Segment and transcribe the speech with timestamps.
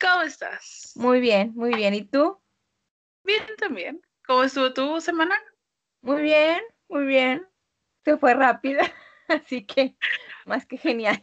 [0.00, 0.92] ¿Cómo estás?
[0.94, 1.94] Muy bien, muy bien.
[1.94, 2.40] ¿Y tú?
[3.24, 4.00] Bien también.
[4.26, 5.34] ¿Cómo estuvo tu semana?
[6.02, 7.48] Muy bien, muy bien.
[8.04, 8.82] Se fue rápida,
[9.28, 9.96] así que
[10.44, 11.20] más que genial.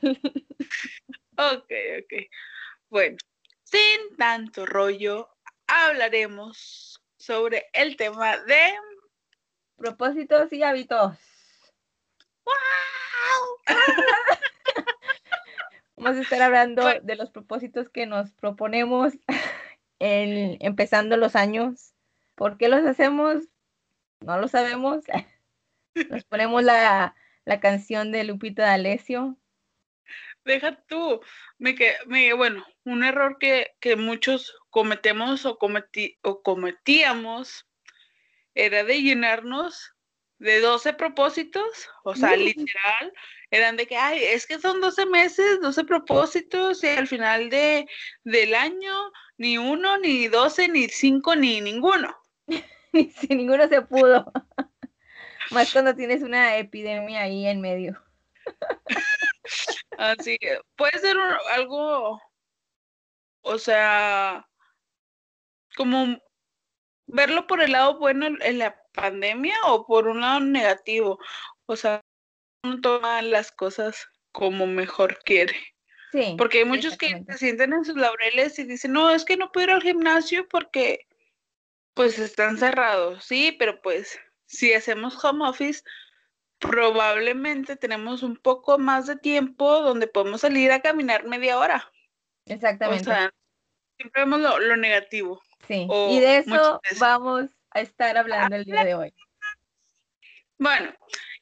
[1.37, 2.13] Ok, ok.
[2.89, 3.17] Bueno,
[3.63, 5.29] sin tanto rollo,
[5.67, 8.73] hablaremos sobre el tema de
[9.77, 11.17] propósitos y hábitos.
[12.43, 12.55] ¡Wow!
[15.99, 19.13] Vamos a estar hablando de los propósitos que nos proponemos
[19.99, 21.93] en, empezando los años.
[22.35, 23.43] ¿Por qué los hacemos?
[24.21, 25.03] No lo sabemos.
[26.09, 29.37] Nos ponemos la, la canción de Lupita D'Alessio.
[30.45, 31.19] Deja tú,
[31.57, 37.67] me que me, bueno, un error que, que muchos cometemos o, cometí, o cometíamos
[38.55, 39.97] era de llenarnos
[40.39, 43.13] de 12 propósitos, o sea, literal,
[43.51, 47.87] eran de que, ay, es que son 12 meses, 12 propósitos, y al final de,
[48.23, 52.15] del año, ni uno, ni 12, ni 5, ni ninguno.
[52.93, 54.31] si ninguno se pudo.
[55.51, 58.01] Más cuando tienes una epidemia ahí en medio.
[59.97, 61.17] Así que puede ser
[61.51, 62.21] algo,
[63.41, 64.47] o sea,
[65.75, 66.17] como
[67.07, 71.19] verlo por el lado bueno en la pandemia o por un lado negativo.
[71.65, 72.01] O sea,
[72.63, 75.55] uno toma las cosas como mejor quiere.
[76.11, 76.35] Sí.
[76.37, 79.51] Porque hay muchos que se sienten en sus laureles y dicen, no, es que no
[79.51, 81.07] puedo ir al gimnasio porque
[81.93, 83.23] pues están cerrados.
[83.23, 85.83] Sí, pero pues si hacemos home office,
[86.59, 91.91] probablemente tenemos un poco más de tiempo donde podemos salir a caminar media hora.
[92.45, 93.03] Exactamente.
[93.03, 93.33] O sea,
[93.97, 95.41] siempre vemos lo, negativo.
[95.67, 99.13] Sí, y de eso vamos a estar hablando el día de hoy.
[100.57, 100.93] Bueno,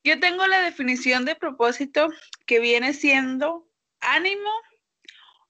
[0.04, 2.10] yo tengo la definición de propósito
[2.46, 3.68] que viene siendo
[4.00, 4.52] ánimo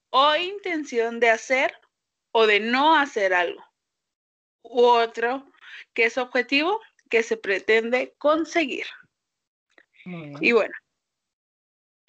[0.09, 1.73] o intención de hacer
[2.31, 3.63] o de no hacer algo.
[4.63, 5.45] U otro
[5.93, 8.85] que es objetivo que se pretende conseguir.
[10.39, 10.73] Y bueno,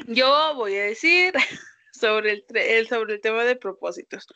[0.06, 1.34] yo voy a decir
[1.92, 4.26] sobre el, sobre el tema de propósitos.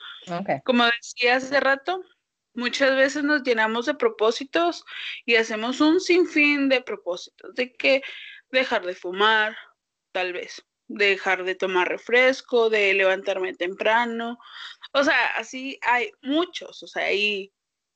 [0.64, 2.02] Como decía hace rato,
[2.54, 4.84] muchas veces nos llenamos de propósitos
[5.24, 8.02] y hacemos un sinfín de propósitos, de que
[8.50, 9.56] dejar de fumar,
[10.12, 14.38] tal vez, dejar de tomar refresco, de levantarme temprano,
[14.92, 17.52] o sea, así hay muchos, o sea, hay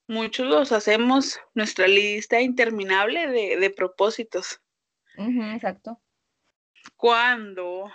[0.09, 4.61] muchos los hacemos nuestra lista interminable de propósitos
[5.17, 6.01] exacto.
[6.97, 7.91] Cuando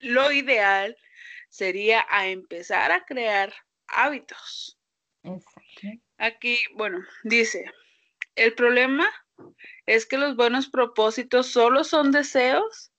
[0.00, 0.96] lo ideal
[1.48, 3.54] sería a empezar a crear
[3.86, 4.78] hábitos.
[5.24, 6.04] Exacto.
[6.18, 7.64] Aquí, bueno, dice,
[8.36, 9.10] el problema
[9.86, 12.92] es que los buenos propósitos solo son deseos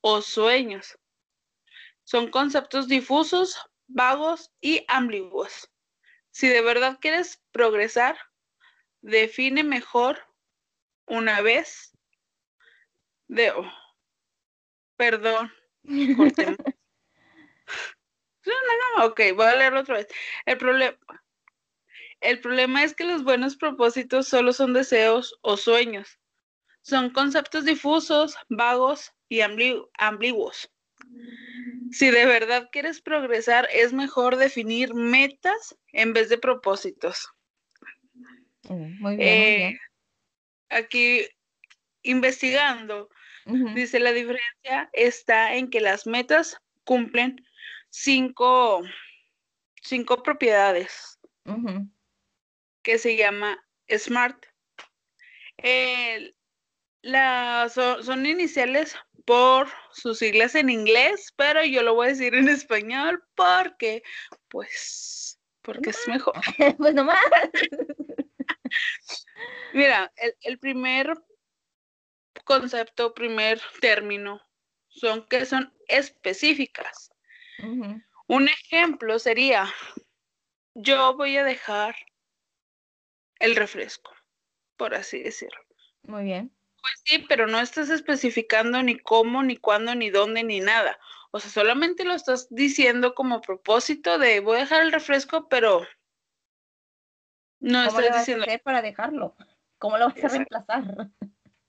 [0.00, 0.98] o sueños.
[2.04, 3.56] Son conceptos difusos,
[3.86, 5.70] vagos y ambiguos.
[6.30, 8.18] Si de verdad quieres progresar,
[9.00, 10.18] define mejor
[11.06, 11.92] una vez
[13.28, 13.72] de, oh,
[14.96, 15.52] perdón,
[16.16, 16.58] cortemos.
[18.46, 20.08] No, no, no, ok, voy a leerlo otra vez.
[20.46, 20.96] El problema,
[22.20, 26.18] el problema es que los buenos propósitos solo son deseos o sueños.
[26.82, 30.70] Son conceptos difusos, vagos y ambiguos.
[31.90, 37.28] Si de verdad quieres progresar, es mejor definir metas en vez de propósitos.
[38.68, 39.20] Mm, muy bien, muy bien.
[39.20, 39.80] Eh,
[40.70, 41.26] aquí,
[42.02, 43.08] investigando,
[43.74, 47.42] Dice, la diferencia está en que las metas cumplen
[47.88, 48.82] cinco,
[49.80, 51.18] cinco propiedades
[52.88, 54.46] que se llama SMART.
[57.68, 63.22] son, iniciales por sus siglas en inglés, pero yo lo voy a decir en español
[63.34, 64.02] porque,
[64.48, 66.32] pues, porque es mejor.
[66.78, 67.18] pues nomás.
[69.74, 71.12] Mira, el, el primer
[72.44, 74.40] concepto, primer término,
[74.88, 77.10] son que son específicas.
[78.28, 79.70] Un ejemplo sería,
[80.72, 81.94] yo voy a dejar
[83.38, 84.12] el refresco,
[84.76, 85.60] por así decirlo.
[86.02, 86.52] Muy bien.
[86.80, 90.98] Pues sí, pero no estás especificando ni cómo, ni cuándo, ni dónde, ni nada.
[91.30, 95.86] O sea, solamente lo estás diciendo como propósito de voy a dejar el refresco, pero
[97.60, 98.46] no estás diciendo.
[98.62, 99.36] para dejarlo?
[99.78, 101.10] ¿Cómo lo vas a reemplazar?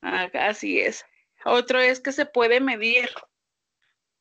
[0.01, 1.06] Así es.
[1.45, 3.10] Otro es que se puede medir.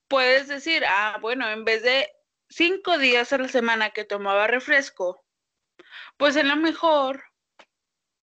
[0.09, 2.11] Puedes decir, ah, bueno, en vez de
[2.49, 5.23] cinco días a la semana que tomaba refresco,
[6.17, 7.28] pues en lo mejor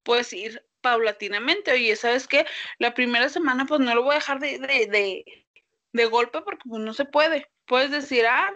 [0.06, 1.72] puedes ir paulatinamente.
[1.72, 2.46] Oye, ¿sabes qué?
[2.78, 5.46] La primera semana pues no lo voy a dejar de, de,
[5.92, 7.50] de, golpe porque pues, no se puede.
[7.66, 8.54] Puedes decir, ah,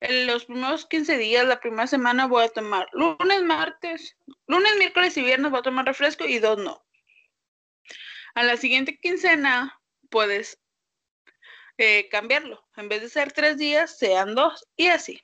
[0.00, 4.16] en los primeros 15 días, la primera semana voy a tomar lunes, martes,
[4.46, 6.84] lunes, miércoles y viernes voy a tomar refresco y dos no.
[8.34, 9.80] A la siguiente quincena
[10.10, 10.58] puedes
[11.78, 12.66] eh, cambiarlo.
[12.76, 15.22] En vez de ser tres días, sean dos y así.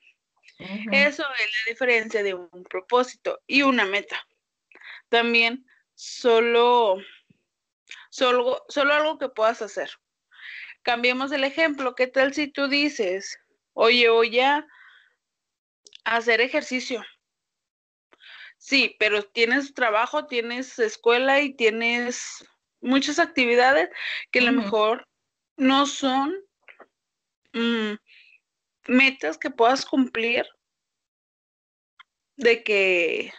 [0.58, 4.24] Eso es la diferencia de un propósito y una meta.
[5.08, 6.96] También solo,
[8.10, 9.90] solo, solo algo que puedas hacer.
[10.82, 11.94] Cambiemos el ejemplo.
[11.94, 13.38] ¿Qué tal si tú dices,
[13.72, 14.66] oye, voy a
[16.04, 17.04] hacer ejercicio?
[18.58, 22.44] Sí, pero tienes trabajo, tienes escuela y tienes
[22.80, 23.90] muchas actividades
[24.30, 25.06] que a lo mejor
[25.56, 26.34] no son
[27.52, 27.94] mm,
[28.88, 30.46] metas que puedas cumplir
[32.36, 33.32] de que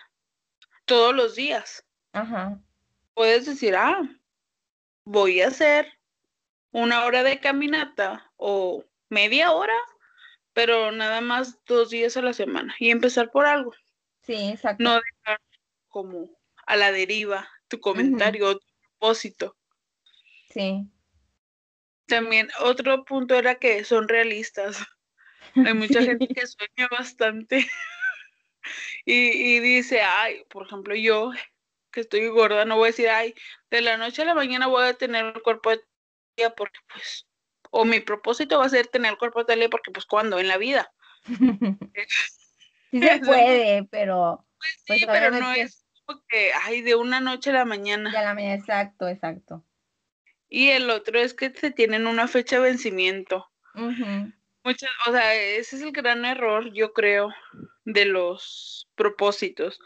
[0.87, 1.85] todos los días.
[2.13, 2.59] Ajá.
[3.13, 4.01] Puedes decir, ah,
[5.05, 5.93] voy a hacer
[6.71, 9.77] una hora de caminata o media hora,
[10.53, 13.73] pero nada más dos días a la semana y empezar por algo.
[14.23, 14.83] Sí, exacto.
[14.83, 15.39] No dejar
[15.87, 16.29] como
[16.65, 19.55] a la deriva tu comentario, tu propósito.
[20.49, 20.89] Sí.
[22.07, 24.77] También otro punto era que son realistas.
[25.55, 27.67] Hay mucha gente que sueña bastante
[29.05, 31.31] y, dice, ay, por ejemplo, yo
[31.91, 33.33] que estoy gorda, no voy a decir, ay,
[33.71, 35.81] de la noche a la mañana voy a tener el cuerpo de
[36.35, 37.27] tía porque pues,
[37.71, 40.47] o mi propósito va a ser tener el cuerpo de tía porque pues cuando, en
[40.47, 40.91] la vida.
[42.91, 44.45] sí se puede, pero...
[44.57, 48.11] Pues sí, pues, pero no es porque, ay, de una noche a la mañana.
[48.11, 49.65] Ya la mañana, exacto, exacto.
[50.49, 53.51] Y el otro es que se tienen una fecha de vencimiento.
[54.67, 57.33] Muchas, o sea, ese es el gran error, yo creo,
[57.85, 59.79] de los propósitos.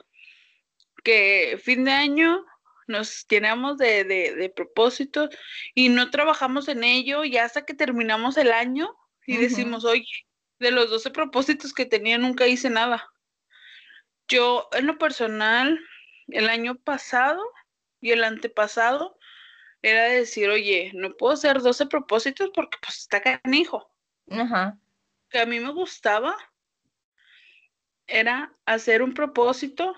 [1.04, 2.44] Que fin de año
[2.88, 5.30] nos llenamos de, de, propósitos
[5.76, 8.98] y no trabajamos en ello y hasta que terminamos el año
[9.28, 10.08] y decimos, oye,
[10.58, 13.08] de los 12 propósitos que tenía nunca hice nada.
[14.28, 15.80] Yo, en lo personal,
[16.30, 17.40] el año pasado
[18.00, 19.16] y el antepasado,
[19.84, 23.91] era decir, oye, no puedo hacer 12 propósitos porque pues está canijo.
[24.32, 24.80] Ajá.
[25.30, 26.36] Que a mí me gustaba
[28.08, 29.96] era hacer un propósito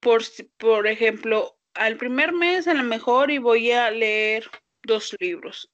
[0.00, 0.22] por,
[0.58, 4.50] por ejemplo, al primer mes a lo mejor y voy a leer
[4.82, 5.70] dos libros.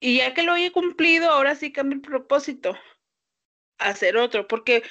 [0.00, 2.76] Y ya que lo haya cumplido, ahora sí cambio el propósito.
[3.78, 4.82] Hacer otro, porque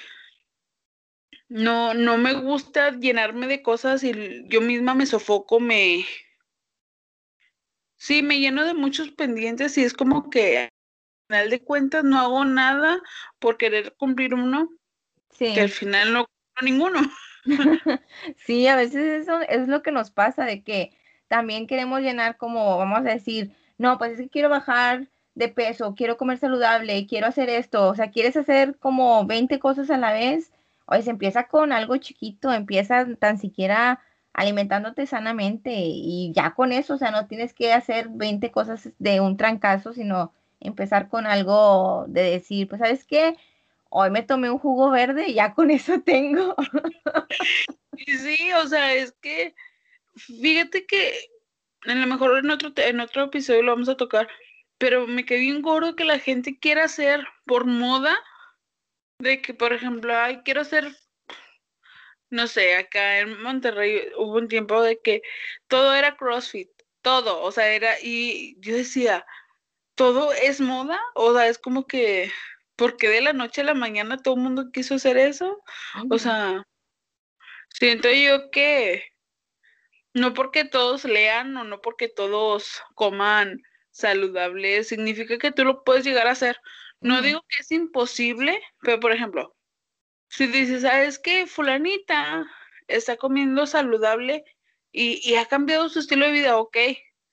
[1.50, 6.06] no, no me gusta llenarme de cosas y yo misma me sofoco, me...
[8.00, 10.70] Sí, me lleno de muchos pendientes y es como que al
[11.28, 13.00] final de cuentas no hago nada
[13.38, 14.70] por querer cumplir uno,
[15.30, 15.54] sí.
[15.54, 17.00] que al final no cumplo ninguno.
[18.38, 20.98] sí, a veces eso es lo que nos pasa, de que
[21.28, 25.94] también queremos llenar como, vamos a decir, no, pues es que quiero bajar de peso,
[25.96, 30.12] quiero comer saludable, quiero hacer esto, o sea, quieres hacer como 20 cosas a la
[30.12, 30.52] vez
[30.92, 34.02] Oye, se empieza con algo chiquito, empieza tan siquiera
[34.34, 39.20] alimentándote sanamente y ya con eso, o sea, no tienes que hacer 20 cosas de
[39.20, 43.36] un trancazo, sino empezar con algo de decir, pues, ¿sabes qué?
[43.90, 46.56] Hoy me tomé un jugo verde y ya con eso tengo.
[47.98, 49.56] Sí, o sea, es que
[50.16, 51.14] fíjate que
[51.86, 54.28] a lo mejor en otro, en otro episodio lo vamos a tocar,
[54.78, 58.16] pero me quedé bien gordo que la gente quiera hacer por moda
[59.20, 60.96] de que, por ejemplo, ay, quiero ser,
[62.30, 65.22] no sé, acá en Monterrey hubo un tiempo de que
[65.68, 66.70] todo era CrossFit,
[67.02, 69.26] todo, o sea, era, y yo decía,
[69.96, 72.32] todo es moda, o sea, es como que,
[72.76, 75.62] porque de la noche a la mañana todo el mundo quiso hacer eso?
[76.10, 76.64] O sea,
[77.70, 79.04] siento yo que
[80.14, 86.06] no porque todos lean o no porque todos coman saludable, significa que tú lo puedes
[86.06, 86.58] llegar a hacer.
[87.02, 89.56] No digo que es imposible, pero por ejemplo,
[90.30, 91.48] si dices, ¿sabes qué?
[91.48, 92.46] Fulanita
[92.88, 94.46] está comiendo saludable
[94.92, 96.78] y, ha cambiado su estilo de vida, ok.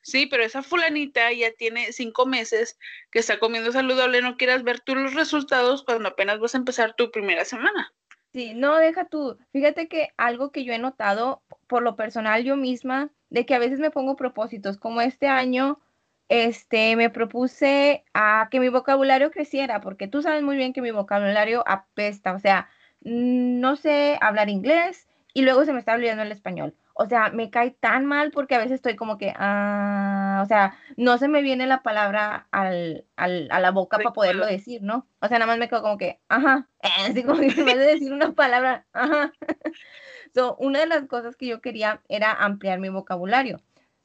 [0.02, 2.78] Sí, pero esa fulanita ya tiene cinco meses
[3.10, 6.94] que está comiendo saludable, no quieras ver tú los resultados cuando apenas vas a empezar
[6.94, 7.92] tu primera semana.
[8.32, 9.38] Sí, no, deja tú.
[9.52, 13.58] Fíjate que algo que yo he notado por lo personal yo misma, de que a
[13.58, 15.80] veces me pongo propósitos, como este año
[16.28, 20.90] este, me propuse a que mi vocabulario creciera, porque tú sabes muy bien que mi
[20.90, 22.68] vocabulario apesta, o sea,
[23.06, 26.74] no sé hablar inglés y luego se me está olvidando el español.
[26.94, 30.78] O sea, me cae tan mal porque a veces estoy como que, ah, o sea,
[30.96, 35.06] no se me viene la palabra al, al, a la boca para poderlo decir, ¿no?
[35.20, 36.68] O sea, nada más me quedo como que, ajá,
[37.06, 39.32] así como que me de decir una palabra, ajá.
[40.34, 43.60] so, una de las cosas que yo quería era ampliar mi vocabulario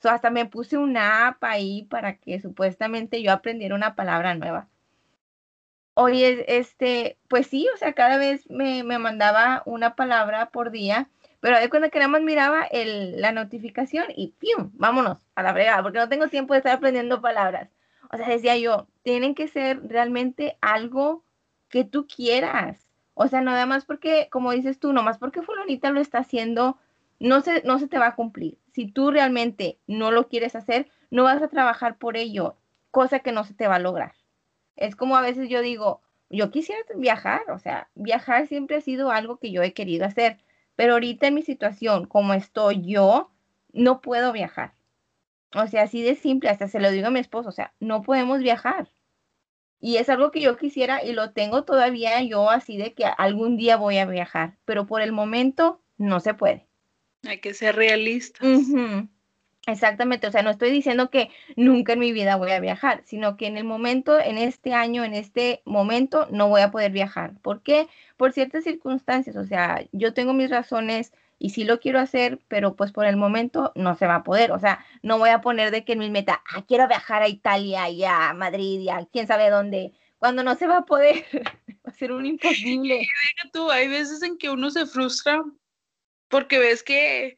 [0.10, 4.67] hasta me puse una app ahí para que supuestamente yo aprendiera una palabra nueva.
[5.93, 11.60] Oye, este, pues sí, o sea, cada vez me, mandaba una palabra por día, pero
[11.60, 14.71] de cuando que miraba el, la notificación y ¡pium!
[14.74, 17.69] Vámonos a la fregada, porque no tengo tiempo de estar aprendiendo palabras.
[18.12, 21.24] O sea, decía yo, tienen que ser realmente algo
[21.69, 22.88] que tú quieras.
[23.13, 26.77] O sea, nada más porque, como dices tú, nomás porque fulanita lo está haciendo,
[27.19, 28.57] no se, no se te va a cumplir.
[28.74, 32.57] Si tú realmente no lo quieres hacer, no vas a trabajar por ello,
[32.91, 34.13] cosa que no se te va a lograr.
[34.75, 39.12] Es como a veces yo digo, yo quisiera viajar, o sea, viajar siempre ha sido
[39.12, 40.40] algo que yo he querido hacer,
[40.75, 43.32] pero ahorita en mi situación, como estoy yo,
[43.74, 44.74] no puedo viajar.
[45.54, 48.01] O sea, así de simple, hasta se lo digo a mi esposo, o sea, no
[48.01, 48.90] podemos viajar.
[49.82, 53.58] Y es algo que yo quisiera y lo tengo todavía yo así de que algún
[53.58, 56.68] día voy a viajar, pero por el momento no se puede.
[57.28, 58.42] Hay que ser realistas.
[59.68, 63.38] Exactamente, o sea, no estoy diciendo que nunca en mi vida voy a viajar, sino
[63.38, 67.34] que en el momento, en este año, en este momento, no voy a poder viajar.
[67.41, 67.88] ¿Por qué?
[68.18, 72.75] Por ciertas circunstancias, o sea, yo tengo mis razones y sí lo quiero hacer, pero
[72.75, 75.72] pues por el momento no se va a poder, o sea, no voy a poner
[75.72, 79.06] de que en mi meta, ah, quiero viajar a Italia y a Madrid y a
[79.12, 81.24] quién sabe dónde, cuando no se va a poder,
[81.86, 83.01] va a ser un imposible.
[83.01, 85.44] Y tú, hay veces en que uno se frustra
[86.30, 87.38] porque ves que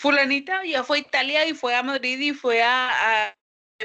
[0.00, 3.36] fulanita ya fue a Italia y fue a Madrid y fue a, a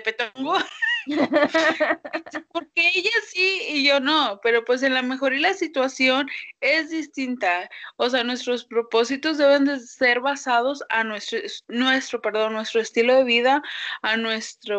[0.01, 0.57] Petongo.
[2.53, 6.27] Porque ella sí y yo no, pero pues en la mejor y la situación
[6.61, 7.69] es distinta.
[7.97, 13.25] O sea, nuestros propósitos deben de ser basados a nuestro, nuestro, perdón, nuestro estilo de
[13.25, 13.61] vida,
[14.01, 14.77] a nuestra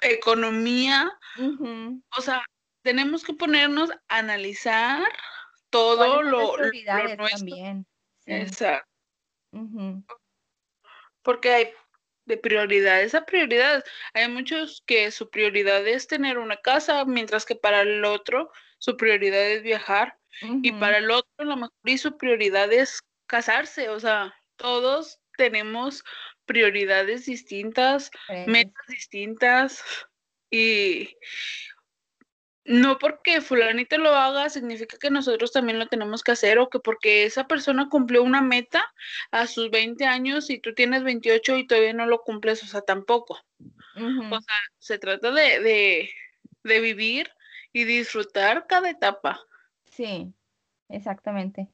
[0.00, 1.12] economía.
[2.16, 2.42] O sea,
[2.82, 5.06] tenemos que ponernos a analizar
[5.68, 7.28] todo lo, lo, nuestro.
[7.36, 7.86] También.
[8.24, 8.88] Exacto
[11.28, 11.68] porque hay
[12.24, 13.84] de prioridades a prioridades.
[14.14, 18.96] Hay muchos que su prioridad es tener una casa, mientras que para el otro su
[18.96, 20.16] prioridad es viajar
[20.62, 23.90] y para el otro a lo mejor y su prioridad es casarse.
[23.90, 26.02] O sea, todos tenemos
[26.46, 28.10] prioridades distintas,
[28.46, 29.84] metas distintas
[30.50, 31.14] y
[32.68, 36.78] no porque fulanito lo haga significa que nosotros también lo tenemos que hacer o que
[36.78, 38.84] porque esa persona cumplió una meta
[39.30, 42.82] a sus 20 años y tú tienes 28 y todavía no lo cumples, o sea,
[42.82, 43.38] tampoco.
[43.96, 46.10] O sea, se trata de,
[46.62, 47.30] vivir
[47.72, 49.40] y disfrutar cada etapa.
[49.86, 50.34] Sí,
[50.90, 51.68] exactamente.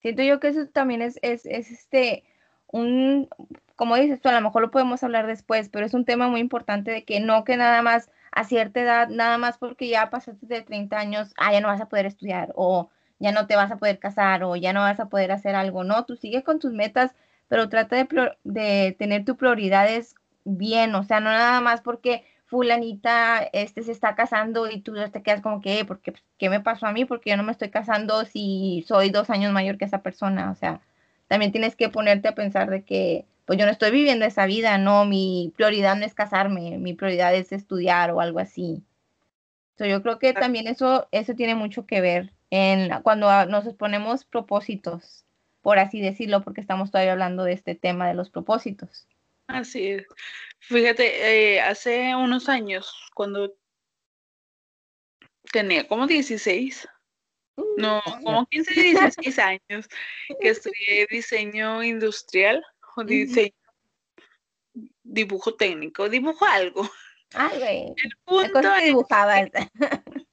[0.00, 2.22] Siento yo que eso también es, es, es este,
[2.68, 3.28] un,
[3.74, 6.38] como dices tú, a lo mejor lo podemos hablar después, pero es un tema muy
[6.38, 10.46] importante de que no que nada más a cierta edad, nada más porque ya pasaste
[10.46, 13.70] de 30 años, ah, ya no vas a poder estudiar o ya no te vas
[13.70, 15.84] a poder casar o ya no vas a poder hacer algo.
[15.84, 17.12] No, tú sigues con tus metas,
[17.48, 23.42] pero trata de, de tener tus prioridades bien, o sea, no nada más porque fulanita
[23.52, 26.86] este se está casando y tú te quedas como que, porque pues, ¿qué me pasó
[26.86, 27.04] a mí?
[27.04, 30.54] Porque yo no me estoy casando si soy dos años mayor que esa persona, o
[30.54, 30.80] sea,
[31.28, 34.76] también tienes que ponerte a pensar de que pues yo no estoy viviendo esa vida,
[34.76, 38.84] no, mi prioridad no es casarme, mi prioridad es estudiar o algo así.
[39.78, 44.26] So, yo creo que también eso, eso tiene mucho que ver en cuando nos ponemos
[44.26, 45.24] propósitos,
[45.62, 49.08] por así decirlo, porque estamos todavía hablando de este tema de los propósitos.
[49.46, 50.06] Así es.
[50.58, 53.56] Fíjate, eh, hace unos años, cuando
[55.50, 56.86] tenía como 16,
[57.56, 59.88] mm, no, como 15, 16 años,
[60.38, 62.62] que estudié diseño industrial
[63.04, 63.54] dice
[65.02, 66.88] dibujo técnico, dibujo algo.
[67.34, 69.36] Ay, El punto dibujaba.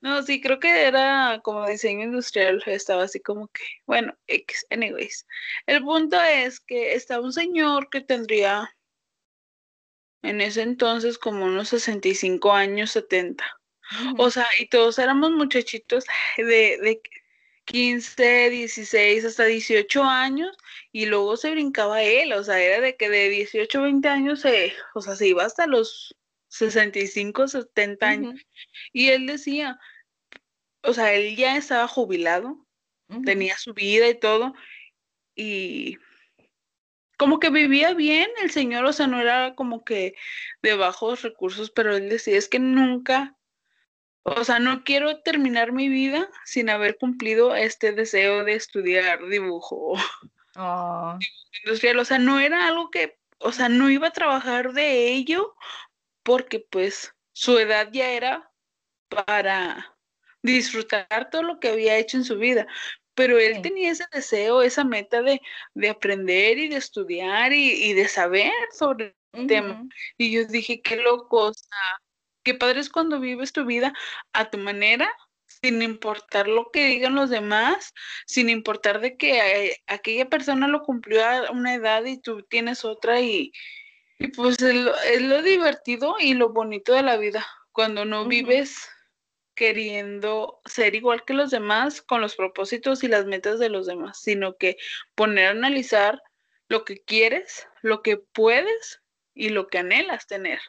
[0.00, 5.26] no, sí, creo que era como diseño industrial, estaba así como que, bueno, X, anyways.
[5.66, 8.74] El punto es que estaba un señor que tendría
[10.22, 13.44] en ese entonces como unos 65 años, 70.
[14.18, 16.04] O sea, y todos éramos muchachitos
[16.36, 16.44] de,
[16.82, 17.00] de
[17.66, 20.56] 15, 16, hasta 18 años
[20.92, 24.72] y luego se brincaba él, o sea, era de que de 18, 20 años, se,
[24.94, 26.16] o sea, se iba hasta los
[26.48, 28.40] 65, 70 años.
[28.92, 29.78] Y él decía,
[30.82, 32.66] o sea, él ya estaba jubilado,
[33.24, 34.54] tenía su vida y todo,
[35.34, 35.98] y
[37.18, 40.14] como que vivía bien el señor, o sea, no era como que
[40.62, 43.35] de bajos recursos, pero él decía, es que nunca
[44.26, 49.94] o sea, no quiero terminar mi vida sin haber cumplido este deseo de estudiar dibujo
[50.56, 51.18] oh.
[51.64, 52.00] industrial.
[52.00, 55.54] O sea, no era algo que, o sea, no iba a trabajar de ello
[56.24, 58.50] porque pues su edad ya era
[59.08, 59.96] para
[60.42, 62.66] disfrutar todo lo que había hecho en su vida.
[63.14, 65.40] Pero él tenía ese deseo, esa meta de,
[65.88, 69.84] aprender y de estudiar y, de saber sobre el tema.
[70.18, 72.00] Y yo dije, qué loco, o sea,
[72.46, 73.92] qué padre es cuando vives tu vida
[74.32, 75.12] a tu manera,
[75.48, 77.92] sin importar lo que digan los demás,
[78.24, 82.84] sin importar de que eh, aquella persona lo cumplió a una edad y tú tienes
[82.84, 83.50] otra y,
[84.36, 88.88] pues es lo, divertido y lo bonito de la vida, cuando no vives
[89.56, 94.20] queriendo ser igual que los demás con los propósitos y las metas de los demás,
[94.20, 94.76] sino que
[95.16, 96.22] poner a analizar
[96.68, 99.02] lo que quieres, lo que puedes
[99.34, 100.60] y lo que anhelas tener.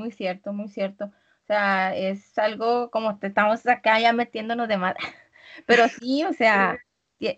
[0.00, 1.04] Muy cierto, muy cierto.
[1.04, 4.94] O sea, es algo como te estamos acá ya metiéndonos de más.
[5.66, 6.78] Pero sí, o sea,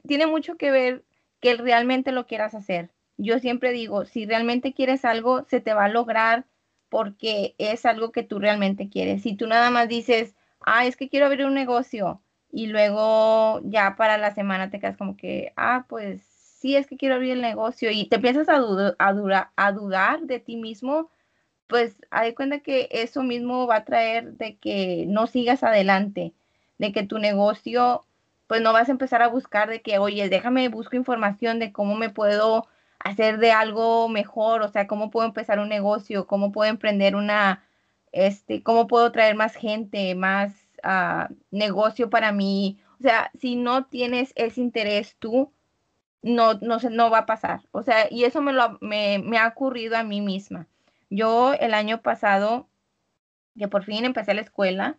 [0.07, 1.05] tiene mucho que ver
[1.41, 2.91] que realmente lo quieras hacer.
[3.17, 6.45] Yo siempre digo, si realmente quieres algo, se te va a lograr
[6.89, 9.23] porque es algo que tú realmente quieres.
[9.23, 13.97] Si tú nada más dices, ah, es que quiero abrir un negocio y luego ya
[13.97, 17.41] para la semana te quedas como que, ah, pues sí, es que quiero abrir el
[17.41, 18.61] negocio y te empiezas a,
[19.01, 21.11] a, a dudar de ti mismo,
[21.67, 26.35] pues hay cuenta que eso mismo va a traer de que no sigas adelante,
[26.79, 28.05] de que tu negocio,
[28.47, 31.95] pues no vas a empezar a buscar de que, oye, déjame, busco información de cómo
[31.97, 32.67] me puedo
[32.99, 37.65] hacer de algo mejor, o sea, cómo puedo empezar un negocio, cómo puedo emprender una,
[38.13, 40.53] este, cómo puedo traer más gente, más
[40.85, 42.81] uh, negocio para mí.
[43.01, 45.53] O sea, si no tienes ese interés tú,
[46.23, 47.63] no, no, no va a pasar.
[47.73, 50.69] O sea, y eso me, lo, me, me ha ocurrido a mí misma.
[51.15, 52.69] Yo el año pasado,
[53.59, 54.99] que por fin empecé la escuela,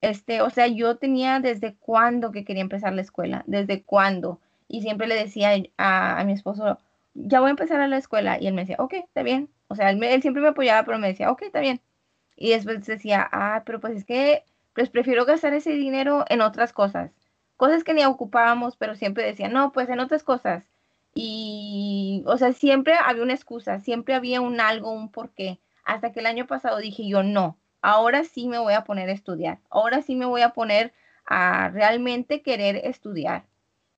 [0.00, 4.40] este, o sea, yo tenía desde cuándo que quería empezar la escuela, desde cuándo.
[4.68, 6.78] Y siempre le decía a, a mi esposo,
[7.14, 8.38] ya voy a empezar a la escuela.
[8.40, 9.50] Y él me decía, ok, está bien.
[9.68, 11.80] O sea, él, él, siempre me apoyaba, pero me decía, ok, está bien.
[12.36, 16.72] Y después decía, ah, pero pues es que, pues prefiero gastar ese dinero en otras
[16.72, 17.12] cosas
[17.56, 20.64] cosas que ni ocupábamos, pero siempre decía, no, pues en otras cosas.
[21.18, 25.58] Y, o sea, siempre había una excusa, siempre había un algo, un porqué.
[25.84, 29.12] Hasta que el año pasado dije yo, no, ahora sí me voy a poner a
[29.12, 30.92] estudiar, ahora sí me voy a poner
[31.24, 33.46] a realmente querer estudiar.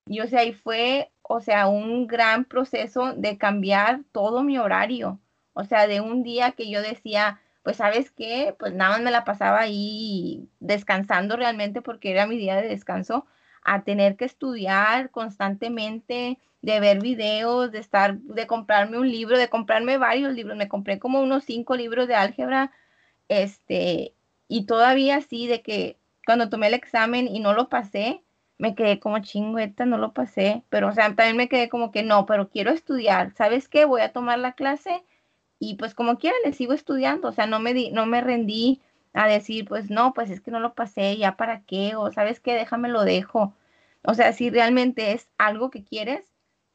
[0.07, 5.18] Y, o sea, ahí fue, o sea, un gran proceso de cambiar todo mi horario.
[5.54, 9.11] O sea, de un día que yo decía, pues sabes qué, pues nada más me
[9.11, 13.26] la pasaba ahí descansando realmente porque era mi día de descanso
[13.64, 19.48] a tener que estudiar constantemente, de ver videos, de estar, de comprarme un libro, de
[19.48, 20.56] comprarme varios libros.
[20.56, 22.72] Me compré como unos cinco libros de álgebra,
[23.28, 24.14] este,
[24.48, 28.22] y todavía así de que cuando tomé el examen y no lo pasé,
[28.58, 32.02] me quedé como chingüeta, no lo pasé, pero o sea, también me quedé como que
[32.02, 33.84] no, pero quiero estudiar, ¿sabes qué?
[33.84, 35.04] Voy a tomar la clase
[35.60, 38.80] y pues como quiera le sigo estudiando, o sea, no me di, no me rendí
[39.18, 42.38] a decir, pues no, pues es que no lo pasé, ya para qué, o sabes
[42.38, 43.52] qué, déjame lo dejo.
[44.04, 46.24] O sea, si realmente es algo que quieres,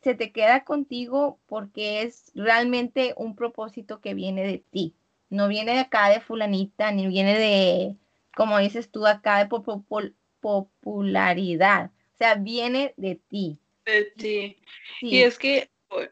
[0.01, 4.93] se te queda contigo porque es realmente un propósito que viene de ti.
[5.29, 7.95] No viene de acá de fulanita, ni viene de,
[8.36, 9.49] como dices tú, acá de
[10.41, 11.91] popularidad.
[12.13, 13.58] O sea, viene de ti.
[13.86, 14.58] De ti.
[14.99, 15.69] Y es que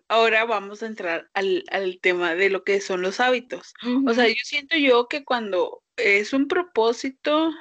[0.08, 1.64] ahora vamos a entrar al,
[2.02, 3.74] tema de lo que son los hábitos.
[4.06, 7.52] O sea, yo siento yo que cuando es un propósito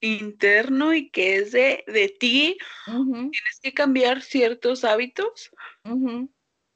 [0.00, 2.56] interno y que es de, de ti,
[2.86, 5.50] tienes que cambiar ciertos hábitos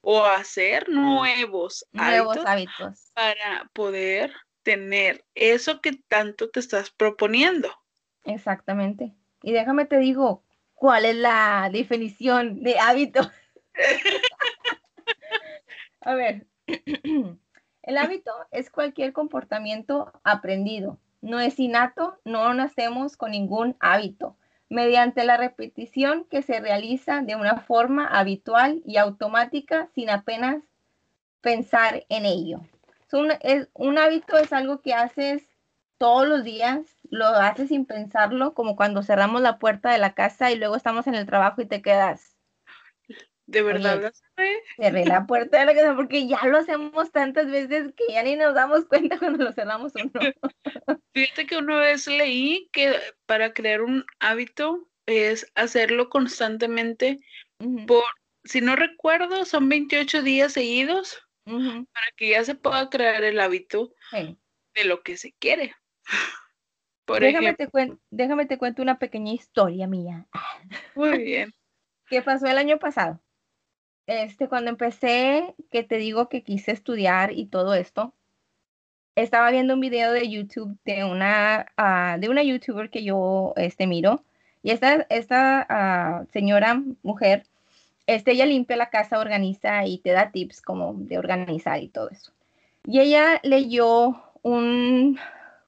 [0.01, 7.69] o hacer nuevos, nuevos hábitos, para poder tener eso que tanto te estás proponiendo.
[8.23, 9.15] Exactamente.
[9.41, 13.21] Y déjame te digo, ¿cuál es la definición de hábito?
[16.05, 16.47] A ver,
[17.83, 24.37] el hábito es cualquier comportamiento aprendido no es innato, no nacemos con ningún hábito.
[24.69, 30.63] Mediante la repetición que se realiza de una forma habitual y automática sin apenas
[31.41, 32.61] pensar en ello.
[33.11, 35.41] Un, hábito es algo que haces
[35.97, 40.51] todos los días, lo haces sin pensarlo, como cuando cerramos la puerta de la casa
[40.51, 42.34] y luego estamos en el trabajo y te quedas
[43.47, 44.11] ¿De verdad
[44.77, 48.35] Cerré la puerta de la casa porque ya lo hacemos tantas veces que ya ni
[48.35, 50.19] nos damos cuenta cuando lo cerramos o no.
[51.13, 57.19] Fíjate que una vez leí que para crear un hábito es hacerlo constantemente
[57.87, 58.03] por,
[58.43, 63.93] si no recuerdo, son 28 días seguidos para que ya se pueda crear el hábito
[64.11, 65.75] de lo que se quiere.
[67.05, 67.69] Por déjame, te
[68.09, 70.27] déjame te cuento una pequeña historia mía.
[70.95, 71.53] Muy bien.
[72.07, 73.21] ¿Qué pasó el año pasado?
[74.07, 78.13] Este, cuando empecé, que te digo que quise estudiar y todo esto,
[79.15, 83.87] estaba viendo un video de YouTube de una, uh, de una youtuber que yo este,
[83.87, 84.23] miro.
[84.63, 87.45] Y esta, esta uh, señora, mujer,
[88.07, 92.09] este, ella limpia la casa, organiza y te da tips como de organizar y todo
[92.09, 92.31] eso.
[92.85, 95.17] Y ella leyó un,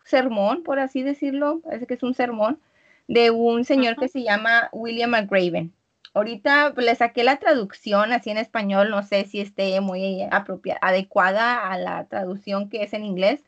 [0.07, 2.59] sermón, por así decirlo, parece que es un sermón,
[3.07, 5.73] de un señor que se llama William McRaven.
[6.17, 11.71] Ahorita le saqué la traducción así en español, no sé si esté muy apropiada, adecuada
[11.71, 13.43] a la traducción que es en inglés.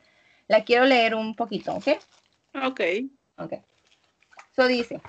[0.46, 1.88] La quiero leer un poquito, ¿ok?
[2.64, 2.80] Ok.
[3.38, 3.54] Ok.
[4.54, 5.00] So dice,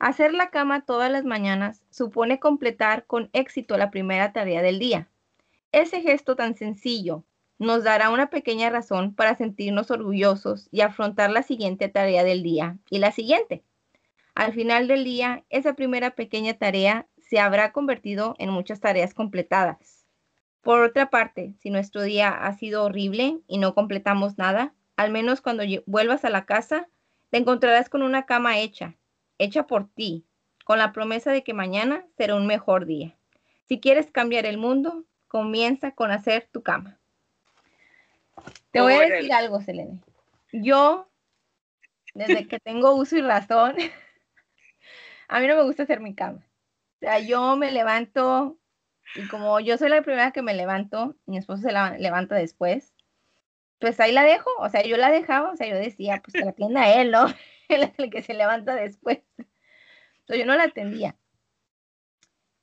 [0.00, 5.08] hacer la cama todas las mañanas supone completar con éxito la primera tarea del día.
[5.70, 7.22] Ese gesto tan sencillo
[7.60, 12.78] nos dará una pequeña razón para sentirnos orgullosos y afrontar la siguiente tarea del día
[12.90, 13.62] y la siguiente.
[14.34, 20.06] Al final del día, esa primera pequeña tarea se habrá convertido en muchas tareas completadas.
[20.62, 25.40] Por otra parte, si nuestro día ha sido horrible y no completamos nada, al menos
[25.40, 26.88] cuando vuelvas a la casa,
[27.30, 28.94] te encontrarás con una cama hecha,
[29.38, 30.24] hecha por ti,
[30.64, 33.16] con la promesa de que mañana será un mejor día.
[33.68, 36.98] Si quieres cambiar el mundo, comienza con hacer tu cama.
[38.70, 40.00] Te voy a decir algo, Selene.
[40.52, 41.08] Yo,
[42.14, 43.76] desde que tengo uso y razón,
[45.28, 46.46] a mí no me gusta hacer mi cama.
[46.96, 48.58] O sea, yo me levanto
[49.14, 52.94] y como yo soy la primera que me levanto, mi esposo se levanta después,
[53.78, 54.50] pues ahí la dejo.
[54.58, 57.26] O sea, yo la dejaba, o sea, yo decía, pues que la atienda él, ¿no?
[57.68, 59.18] El que se levanta después.
[60.20, 61.16] Entonces yo no la atendía.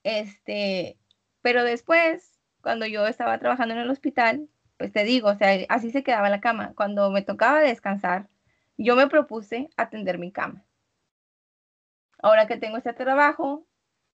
[0.04, 0.98] Este,
[1.42, 5.92] pero después, cuando yo estaba trabajando en el hospital, pues te digo, o sea, así
[5.92, 6.74] se quedaba la cama.
[6.76, 8.30] Cuando me tocaba descansar,
[8.78, 10.66] yo me propuse atender mi cama.
[12.22, 13.66] Ahora que tengo este trabajo,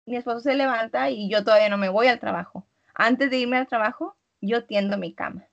[0.06, 2.68] mi esposo se levanta y yo todavía no me voy al trabajo.
[2.94, 5.48] Antes de irme al trabajo, yo tiendo mi cama.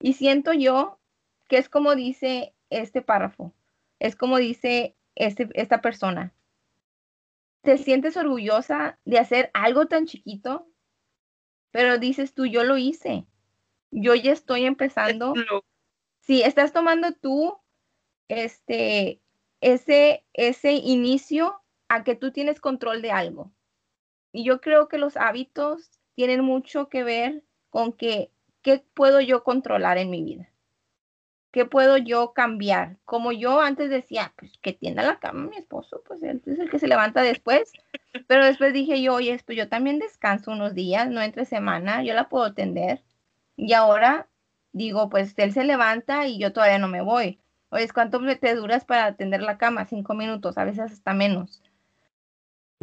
[0.00, 0.98] Y siento yo
[1.48, 3.54] que es como dice este párrafo,
[3.98, 6.32] es como dice este, esta persona.
[7.60, 10.66] Te sientes orgullosa de hacer algo tan chiquito,
[11.70, 13.26] pero dices tú, yo lo hice.
[13.90, 15.34] Yo ya estoy empezando.
[16.20, 17.56] Si estás tomando tú
[18.28, 19.20] este,
[19.60, 21.61] ese, ese inicio
[21.92, 23.52] a que tú tienes control de algo.
[24.32, 28.30] Y yo creo que los hábitos tienen mucho que ver con que,
[28.62, 30.48] qué puedo yo controlar en mi vida.
[31.50, 32.96] ¿Qué puedo yo cambiar?
[33.04, 36.70] Como yo antes decía, pues que tienda la cama mi esposo, pues él es el
[36.70, 37.70] que se levanta después.
[38.26, 42.14] Pero después dije yo, oye, esto yo también descanso unos días, no entre semana, yo
[42.14, 43.02] la puedo tender.
[43.54, 44.30] Y ahora
[44.72, 47.38] digo, pues él se levanta y yo todavía no me voy.
[47.68, 49.84] Oye, ¿cuánto te duras para tender la cama?
[49.84, 51.62] Cinco minutos, a veces hasta menos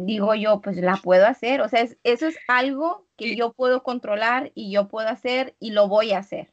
[0.06, 1.60] digo yo, pues la puedo hacer.
[1.60, 5.88] O sea, eso es algo que yo puedo controlar y yo puedo hacer y lo
[5.88, 6.52] voy a hacer.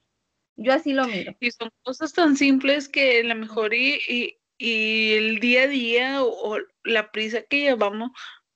[0.56, 1.36] Yo así lo miro.
[1.40, 6.24] Y son cosas tan simples que a lo mejor y, y, el día a día
[6.24, 8.12] o, la prisa que llevamos,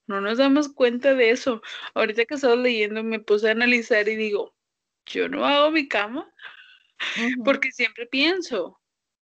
[0.08, 1.62] no nos damos cuenta de eso.
[1.94, 4.56] Ahorita que estaba leyendo me puse a analizar y digo,
[5.06, 6.32] yo no hago mi cama
[7.44, 8.80] porque siempre pienso,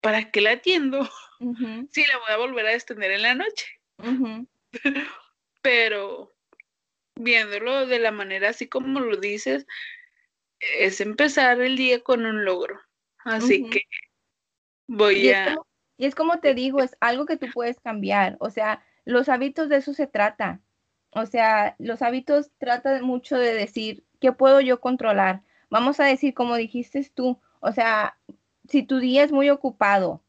[0.01, 1.07] ¿para qué la atiendo?
[1.91, 3.65] Si la voy a volver a extender en la noche.
[5.63, 6.31] pero
[7.15, 9.65] viéndolo de la manera así como lo dices,
[10.59, 12.79] es empezar el día con un logro.
[13.23, 13.81] Así que
[14.87, 15.55] voy a...
[15.97, 18.37] y es como te digo, es algo que tú puedes cambiar.
[18.39, 20.59] O sea, los hábitos de eso se trata.
[21.11, 25.43] O sea, los hábitos tratan mucho de decir, ¿qué puedo yo controlar?
[25.69, 28.17] Vamos a decir, como dijiste tú, o sea,
[28.67, 30.21] si tu día es muy ocupado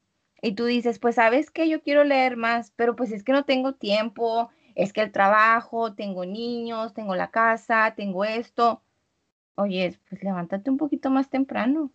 [0.43, 3.45] y tú dices, pues sabes que yo quiero leer más, pero pues es que no
[3.45, 8.83] tengo tiempo, es que el trabajo, tengo niños, tengo la casa, tengo esto.
[9.57, 11.91] Oye, pues levántate un poquito más temprano.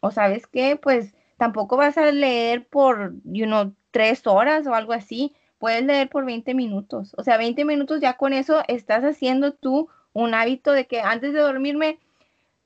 [0.00, 4.92] O sabes qué, pues tampoco vas a leer por, you know, tres horas o algo
[4.92, 5.34] así.
[5.58, 7.14] Puedes leer por 20 minutos.
[7.16, 11.32] O sea, 20 minutos ya con eso estás haciendo tú un hábito de que antes
[11.32, 11.98] de dormirme,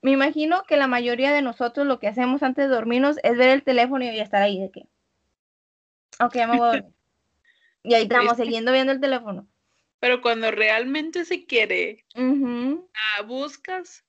[0.01, 3.49] me imagino que la mayoría de nosotros lo que hacemos antes de dormirnos es ver
[3.49, 4.87] el teléfono y estar ahí de que,
[6.19, 6.96] ok, ya me voy a dormir.
[7.87, 9.47] Y ahí estamos, siguiendo viendo el teléfono.
[9.99, 14.03] Pero cuando realmente se quiere, ah, buscas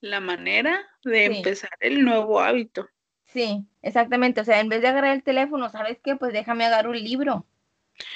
[0.00, 2.88] la manera de empezar el nuevo hábito.
[3.26, 4.40] Sí, exactamente.
[4.40, 6.16] O sea, en vez de agarrar el teléfono, ¿sabes qué?
[6.16, 7.46] Pues déjame agarrar un libro.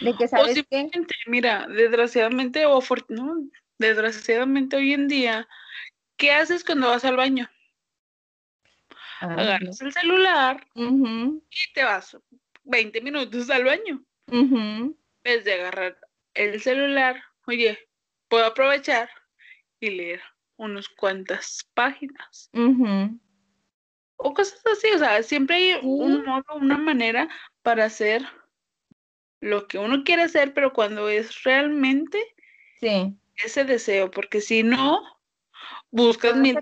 [0.01, 0.89] De que sabes qué?
[1.27, 3.49] Mira, desgraciadamente o no,
[3.79, 5.47] desgraciadamente hoy en día,
[6.17, 7.51] ¿qué haces cuando vas al baño?
[9.21, 12.17] Agarras el celular y te vas
[12.65, 14.05] 20 minutos al baño
[15.25, 15.99] vez de agarrar
[16.35, 17.79] el celular, oye,
[18.29, 19.11] puedo aprovechar
[19.81, 20.23] y leer
[20.57, 22.51] unas cuantas páginas.
[24.17, 27.29] O cosas así, o sea, siempre hay un modo, una manera
[27.63, 28.25] para hacer
[29.41, 32.23] lo que uno quiere hacer, pero cuando es realmente
[33.37, 35.03] ese deseo, porque si no,
[35.91, 36.59] buscas mil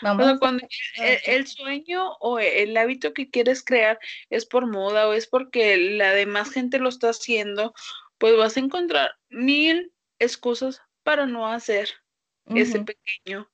[0.00, 0.66] cuando
[1.26, 3.98] el, sueño o el hábito que quieres crear
[4.28, 7.74] es por moda o es porque la demás gente lo está haciendo,
[8.18, 11.88] pues vas a encontrar mil excusas para no hacer
[12.46, 13.48] ese pequeño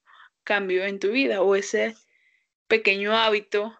[0.44, 1.94] cambio en tu vida o ese
[2.66, 3.76] pequeño hábito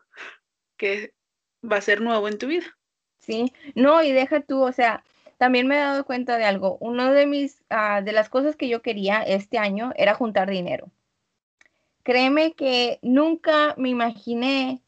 [0.76, 1.14] que
[1.62, 2.66] va a ser nuevo en tu vida.
[3.18, 5.02] Sí, no, y deja tú, o sea,
[5.38, 6.76] también me he dado cuenta de algo.
[6.80, 10.90] Una de mis, ah, de las cosas que yo quería este año era juntar dinero.
[12.06, 14.80] Créeme que nunca me imaginé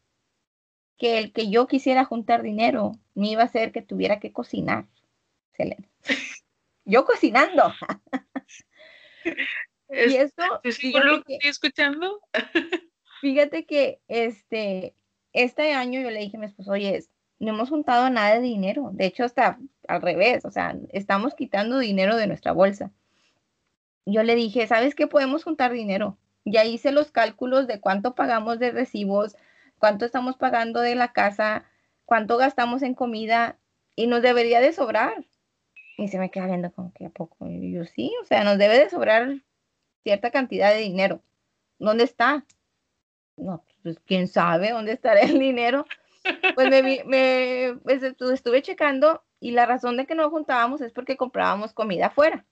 [0.97, 4.87] que el que yo quisiera juntar dinero me iba a hacer que tuviera que cocinar.
[6.85, 7.73] Yo cocinando.
[9.89, 10.43] y esto.
[10.63, 12.21] lo que estoy escuchando?
[13.19, 14.95] fíjate que este,
[15.33, 17.03] este año yo le dije a mi esposo, oye,
[17.37, 18.91] no hemos juntado nada de dinero.
[18.93, 22.93] De hecho, está al revés, o sea, estamos quitando dinero de nuestra bolsa.
[24.05, 25.05] Yo le dije, ¿sabes qué?
[25.05, 26.17] Podemos juntar dinero.
[26.45, 29.35] Ya hice los cálculos de cuánto pagamos de recibos,
[29.77, 31.65] cuánto estamos pagando de la casa,
[32.05, 33.57] cuánto gastamos en comida
[33.95, 35.25] y nos debería de sobrar.
[35.97, 37.47] Y se me queda viendo como que a poco.
[37.47, 39.41] Y yo sí, o sea, nos debe de sobrar
[40.03, 41.21] cierta cantidad de dinero.
[41.77, 42.45] ¿Dónde está?
[43.35, 45.85] No, pues quién sabe dónde estará el dinero.
[46.55, 51.17] Pues me, me pues, estuve checando y la razón de que no juntábamos es porque
[51.17, 52.45] comprábamos comida afuera.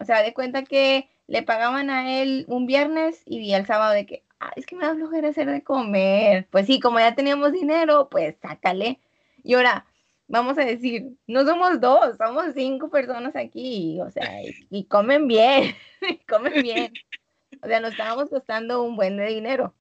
[0.00, 4.06] O sea, de cuenta que le pagaban a él un viernes y el sábado de
[4.06, 6.48] que, ah, es que me da flojera hacer de comer.
[6.50, 9.00] Pues sí, como ya teníamos dinero, pues sácale.
[9.42, 9.86] Y ahora,
[10.28, 15.74] vamos a decir, no somos dos, somos cinco personas aquí, o sea, y, comen bien,
[16.28, 16.92] comen bien.
[17.62, 19.74] O sea, nos estábamos costando un buen de dinero.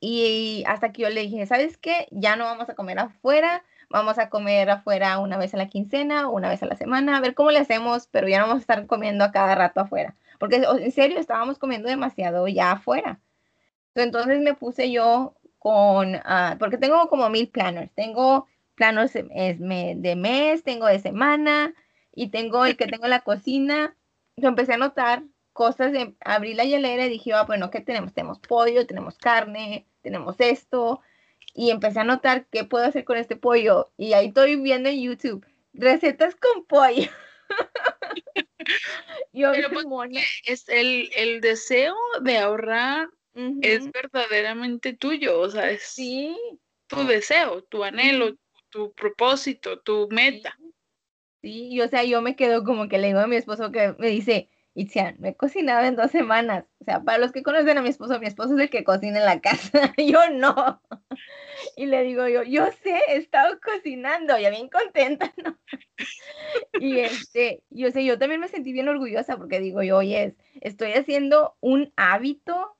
[0.00, 2.08] Y hasta que yo le dije, ¿sabes qué?
[2.10, 6.28] Ya no vamos a comer afuera, vamos a comer afuera una vez a la quincena
[6.28, 8.62] una vez a la semana, a ver cómo le hacemos, pero ya no vamos a
[8.62, 10.16] estar comiendo a cada rato afuera.
[10.38, 13.20] Porque en serio estábamos comiendo demasiado ya afuera.
[13.94, 17.92] Entonces me puse yo con, uh, porque tengo como mil planners.
[17.94, 21.74] Tengo planos de mes, tengo de semana
[22.12, 23.94] y tengo el que tengo en la cocina.
[24.36, 28.12] Yo empecé a notar cosas, de, abrí la hielera y dije, ah, bueno, ¿qué tenemos?
[28.12, 31.00] Tenemos pollo, tenemos carne, tenemos esto.
[31.54, 33.92] Y empecé a notar qué puedo hacer con este pollo.
[33.96, 37.10] Y ahí estoy viendo en YouTube recetas con pollo.
[39.32, 39.86] Yo pues,
[40.44, 43.08] es el, el, deseo de ahorrar
[43.62, 46.36] es verdaderamente tuyo, o sea, es sí.
[46.86, 48.36] tu deseo, tu anhelo,
[48.68, 50.56] tu propósito, tu meta.
[51.40, 53.94] Sí, y o sea, yo me quedo como que le digo a mi esposo que
[53.98, 56.64] me dice, Itzian, me he cocinado en dos semanas.
[56.80, 59.18] O sea, para los que conocen a mi esposo, mi esposo es el que cocina
[59.18, 60.82] en la casa, yo no.
[61.76, 65.58] Y le digo yo, yo sé, he estado cocinando, ya bien contenta, ¿no?
[66.80, 70.92] Y este, yo sé, yo también me sentí bien orgullosa porque digo yo, oye, estoy
[70.92, 72.76] haciendo un hábito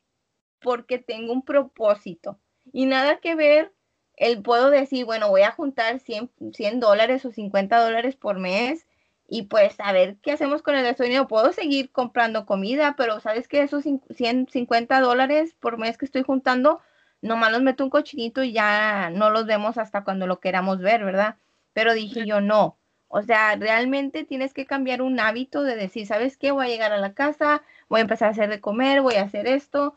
[0.60, 2.40] porque tengo un propósito.
[2.72, 3.72] Y nada que ver
[4.16, 8.86] el puedo decir, bueno, voy a juntar 100, 100 dólares o 50 dólares por mes
[9.32, 11.26] y pues a ver qué hacemos con el resto dinero.
[11.26, 13.82] Puedo seguir comprando comida, pero sabes que esos
[14.14, 16.82] 150 dólares por mes que estoy juntando,
[17.22, 21.02] nomás los meto un cochinito y ya no los vemos hasta cuando lo queramos ver,
[21.02, 21.36] ¿verdad?
[21.72, 22.78] Pero dije yo, no.
[23.08, 26.50] O sea, realmente tienes que cambiar un hábito de decir, ¿sabes qué?
[26.50, 29.22] Voy a llegar a la casa, voy a empezar a hacer de comer, voy a
[29.22, 29.96] hacer esto.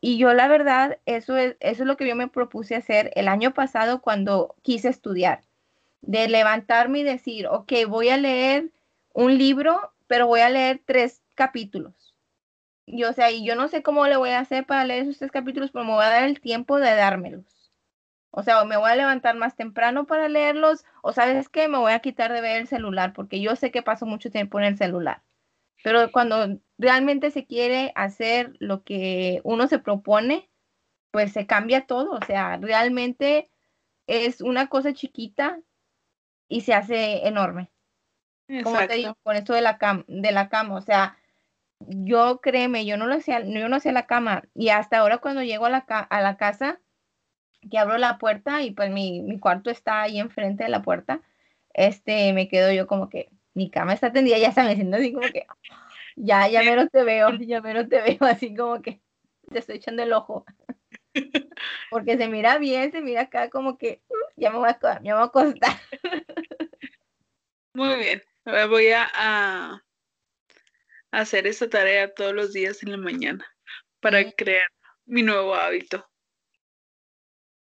[0.00, 3.26] Y yo la verdad, eso es, eso es lo que yo me propuse hacer el
[3.26, 5.47] año pasado cuando quise estudiar
[6.00, 8.72] de levantarme y decir, ok, voy a leer
[9.12, 12.14] un libro, pero voy a leer tres capítulos.
[12.86, 15.18] Y o sea, y yo no sé cómo le voy a hacer para leer esos
[15.18, 17.70] tres capítulos, pero me voy a dar el tiempo de dármelos.
[18.30, 21.78] O sea, o me voy a levantar más temprano para leerlos, o sabes qué, me
[21.78, 24.66] voy a quitar de ver el celular, porque yo sé que paso mucho tiempo en
[24.66, 25.22] el celular.
[25.82, 30.50] Pero cuando realmente se quiere hacer lo que uno se propone,
[31.10, 32.12] pues se cambia todo.
[32.12, 33.50] O sea, realmente
[34.06, 35.60] es una cosa chiquita
[36.48, 37.70] y se hace enorme.
[38.62, 41.18] Como te digo, con esto de la, cama, de la cama, o sea,
[41.80, 45.42] yo créeme, yo no lo hacía, yo no hacía la cama y hasta ahora cuando
[45.42, 46.80] llego a la, a la casa,
[47.70, 51.20] que abro la puerta y pues mi, mi, cuarto está ahí enfrente de la puerta,
[51.74, 55.12] este, me quedo yo como que mi cama está tendida, ya está me siento así
[55.12, 55.46] como que,
[56.16, 59.00] ya, ya menos te veo, ya menos te veo, así como que
[59.50, 60.46] te estoy echando el ojo.
[61.90, 64.00] Porque se mira bien, se mira acá como que
[64.38, 65.72] ya me voy a, me voy a acostar.
[67.74, 69.84] Muy bien, voy a, a,
[71.10, 73.46] hacer esta tarea todos los días en la mañana
[74.00, 74.68] para crear
[75.06, 76.08] mi nuevo hábito.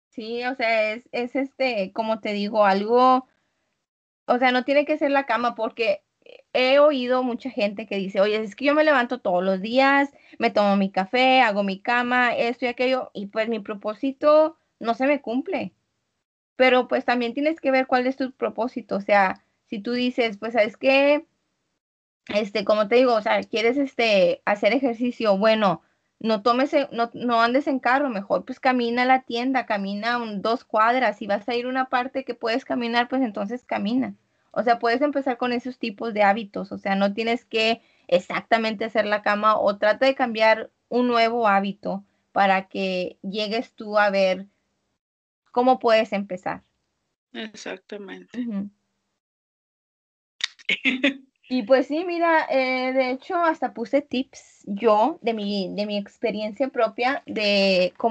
[0.09, 3.27] Sí, o sea, es, es este, como te digo, algo,
[4.25, 6.03] o sea, no tiene que ser la cama porque
[6.53, 10.11] he oído mucha gente que dice, oye, es que yo me levanto todos los días,
[10.39, 14.93] me tomo mi café, hago mi cama, esto y aquello, y pues mi propósito no
[14.93, 15.73] se me cumple.
[16.55, 18.95] Pero pues también tienes que ver cuál es tu propósito.
[18.95, 21.25] O sea, si tú dices, pues, ¿sabes qué?
[22.27, 25.81] Este, como te digo, o sea, quieres este, hacer ejercicio, bueno,
[26.19, 30.63] no tomes, no, no andes en carro, mejor pues camina a la tienda, camina dos
[30.63, 34.15] cuadras, si vas a ir a una parte que puedes caminar, pues entonces camina.
[34.51, 38.85] O sea, puedes empezar con esos tipos de hábitos, o sea, no tienes que exactamente
[38.85, 44.09] hacer la cama o trata de cambiar un nuevo hábito para que llegues tú a
[44.09, 44.47] ver
[45.55, 46.63] cómo puedes empezar.
[47.31, 48.45] Exactamente.
[51.47, 55.95] Y pues sí, mira, eh, de hecho hasta puse tips yo de mi, de mi
[55.95, 58.03] experiencia propia de cómo